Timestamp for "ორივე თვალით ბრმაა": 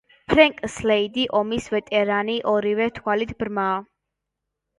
2.55-3.79